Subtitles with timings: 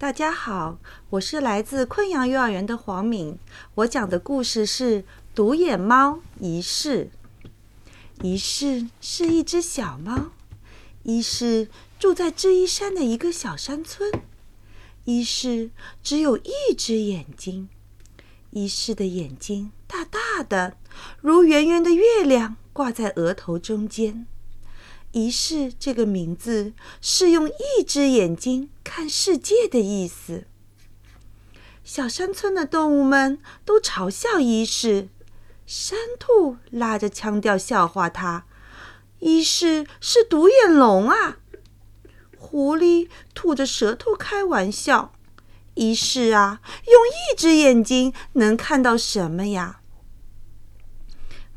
[0.00, 0.78] 大家好，
[1.10, 3.38] 我是来自昆阳幼儿园的黄敏。
[3.74, 5.02] 我讲的故事是
[5.34, 7.10] 《独眼猫一世》。
[8.22, 10.30] 一世是一只小猫，
[11.02, 11.68] 一世
[11.98, 14.10] 住在智异山的一个小山村。
[15.04, 15.68] 一世
[16.02, 17.68] 只有一只眼睛，
[18.52, 20.78] 一世的眼睛大大的，
[21.20, 24.26] 如圆圆的月亮挂在额头中间。
[25.12, 30.44] 一世这个名字是用一只眼睛看世界的意思。
[31.82, 35.08] 小山村的动物们都嘲笑一世，
[35.66, 38.44] 山兔拉着腔调笑话他
[39.18, 41.38] ：“一世是独眼龙啊！”
[42.38, 45.12] 狐狸吐着舌头开玩笑
[45.74, 49.79] ：“一世啊，用一只眼睛能看到什么呀？”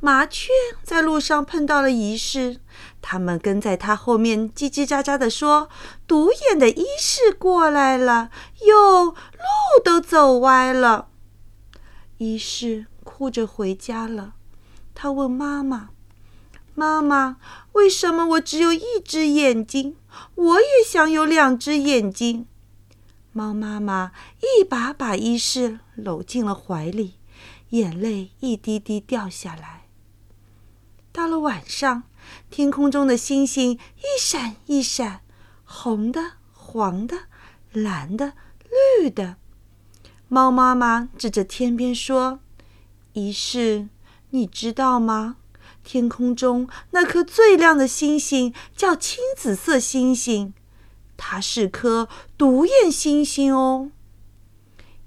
[0.04, 0.52] 麻雀
[0.84, 2.60] 在路上碰到了一世，
[3.02, 5.70] 他们跟在他后面叽叽喳喳地说
[6.06, 8.30] ：“独眼的一世过来了，
[8.68, 9.16] 哟，路
[9.82, 11.08] 都走歪了。”
[12.20, 14.34] 一世哭着回家了。
[14.94, 15.92] 他问妈妈
[16.76, 17.38] ：“妈妈，
[17.72, 19.96] 为什么我只有一只眼睛？
[20.36, 22.46] 我也想有两只眼睛。”
[23.32, 27.14] 猫妈妈一把把一世搂进了怀里，
[27.70, 29.83] 眼泪一滴滴掉下来。
[31.14, 32.04] 到了晚上，
[32.50, 35.22] 天空中的星星一闪一闪，
[35.64, 37.26] 红的、黄的、
[37.72, 38.34] 蓝的、
[39.00, 39.38] 绿的。
[40.28, 42.40] 猫妈妈指着天边说
[43.14, 43.88] ：“一世，
[44.32, 45.36] 你知道吗？
[45.84, 50.56] 天空中那颗最亮的星星叫青紫色星星，
[51.16, 53.92] 它是颗独眼星星哦。”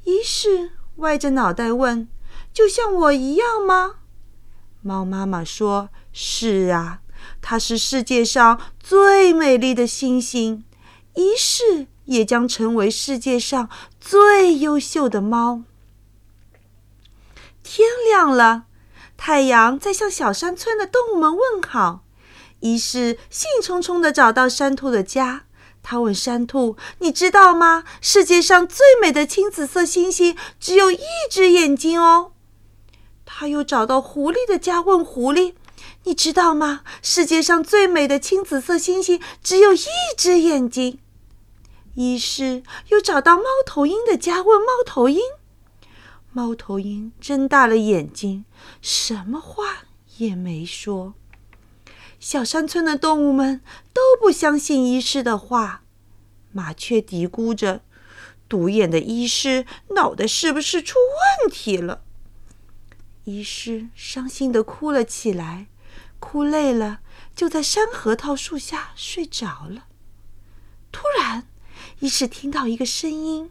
[0.04, 2.06] 一世歪着脑袋问
[2.54, 3.96] ：“就像我一样吗？”
[4.86, 7.00] 猫妈妈说：“是啊，
[7.42, 10.62] 它是世界上最美丽的星星，
[11.14, 13.68] 一世也将成为世界上
[14.00, 15.62] 最优秀的猫。”
[17.64, 18.66] 天亮了，
[19.16, 22.04] 太阳在向小山村的动物们问好。
[22.60, 25.46] 一世兴冲冲地找到山兔的家，
[25.82, 27.82] 他问山兔：“你知道吗？
[28.00, 32.30] 世界上最美的青紫色星星只有一只眼睛哦。”
[33.28, 35.52] 他又找到狐狸的家，问狐狸
[36.04, 36.82] ：“你知道吗？
[37.02, 40.98] 世界上最美的青紫色星星只有一只眼睛。”
[41.96, 45.20] 于是又找到猫头鹰的家，问猫头鹰。
[46.32, 48.44] 猫头鹰睁大了眼睛，
[48.80, 49.84] 什么话
[50.18, 51.14] 也没说。
[52.20, 53.60] 小山村的动物们
[53.92, 55.82] 都不相信医师的话。
[56.52, 57.82] 麻雀嘀咕着
[58.48, 60.96] ：“独眼的医师脑袋是不是出
[61.42, 62.02] 问题了？”
[63.26, 65.66] 医师伤心的哭了起来，
[66.20, 67.00] 哭累了，
[67.34, 69.86] 就在山核桃树下睡着了。
[70.92, 71.48] 突然，
[71.98, 73.50] 医师听到一个声音：“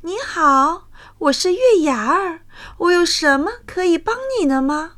[0.00, 0.88] 你好，
[1.18, 2.46] 我是月牙儿，
[2.78, 4.94] 我有什么可以帮你的吗？”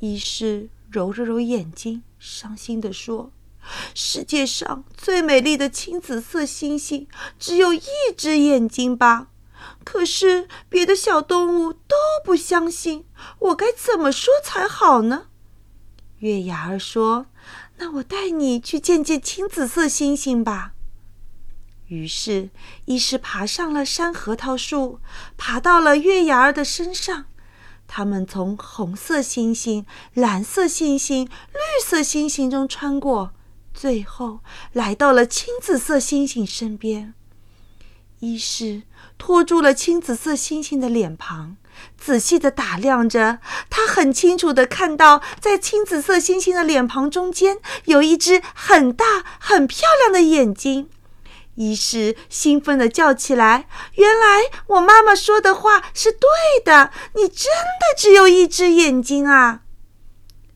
[0.00, 3.32] 医师揉了揉眼睛，伤心的说
[3.94, 7.08] ：“世界上最美丽的青紫色星星
[7.38, 7.80] 只有一
[8.14, 9.28] 只眼睛吧？”
[9.86, 13.06] 可是别的小动物都不相信，
[13.38, 15.28] 我该怎么说才好呢？
[16.18, 17.26] 月牙儿说
[17.78, 20.72] ：“那我带你去见见青紫色星星吧。”
[21.86, 22.50] 于是，
[22.86, 24.98] 医师爬上了山核桃树，
[25.36, 27.26] 爬到了月牙儿的身上。
[27.86, 33.30] 他们从红色星星、蓝色星星、绿色星星中穿过，
[33.72, 34.40] 最后
[34.72, 37.14] 来到了青紫色星星身边。
[38.20, 38.82] 医师
[39.18, 41.56] 托住了青紫色星星的脸庞，
[41.98, 43.40] 仔细的打量着。
[43.68, 50.88] 他很清楚的看到，在青紫色星星的脸庞中间，有一只很大、很漂亮的眼睛。
[51.56, 56.20] 医师兴奋的叫起来：“原来我妈妈说的话是对
[56.64, 59.60] 的，你真的只有一只眼睛啊！”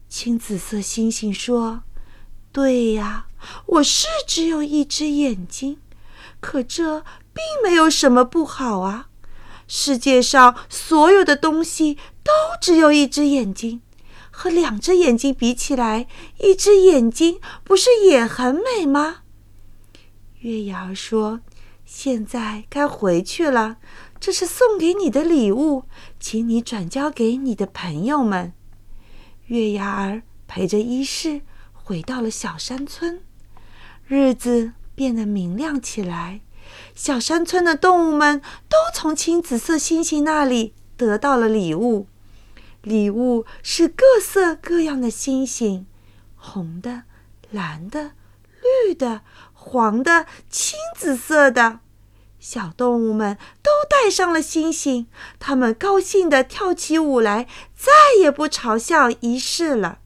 [0.08, 1.82] 青紫色星星说
[2.52, 3.26] ：“对呀，
[3.66, 5.78] 我是只有一只眼睛，
[6.40, 7.04] 可这……”
[7.40, 9.08] 并没有什么不好啊！
[9.66, 13.80] 世界上所有的东西都只有一只眼睛，
[14.30, 16.06] 和两只眼睛比起来，
[16.38, 19.22] 一只眼睛不是也很美吗？
[20.40, 21.40] 月牙儿说
[21.86, 23.76] ：“现在该回去了，
[24.18, 25.84] 这是送给你的礼物，
[26.18, 28.52] 请你转交给你的朋友们。”
[29.46, 31.42] 月牙儿陪着医师
[31.72, 33.20] 回到了小山村，
[34.06, 36.40] 日子变得明亮起来。
[36.94, 42.06] 小山村的动物们都从青紫色星星那里得到了礼物，
[42.82, 45.86] 礼物是各色各样的星星，
[46.36, 47.04] 红的、
[47.50, 48.12] 蓝的、
[48.86, 49.22] 绿的、
[49.52, 51.80] 黄的、青紫色的。
[52.38, 55.06] 小动物们都戴上了星星，
[55.38, 57.46] 它们高兴地跳起舞来，
[57.76, 59.98] 再也不嘲笑仪式了。